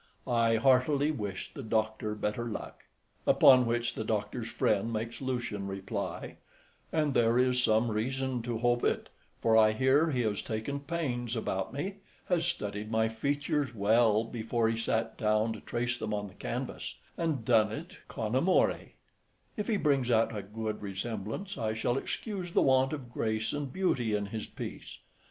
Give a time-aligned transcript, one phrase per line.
[0.25, 2.85] I heartily wish the Doctor better luck."
[3.27, 6.37] Upon which the Doctor's friend makes Lucian reply:
[6.91, 9.09] "And there is some reason to hope it,
[9.43, 11.97] for I hear he has taken pains about me,
[12.29, 16.95] has studied my features well before he sat down to trace them on the canvas,
[17.15, 18.75] and done it con amore:
[19.55, 23.71] if he brings out a good resemblance, I shall excuse the want of grace and
[23.71, 24.97] beauty in his piece.